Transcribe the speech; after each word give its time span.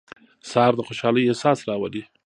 سهار 0.49 0.73
د 0.75 0.81
خوشحالۍ 0.87 1.23
احساس 1.25 1.59
راولي. 1.69 2.03